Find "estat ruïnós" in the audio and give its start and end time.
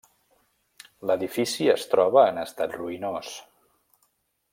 2.45-3.31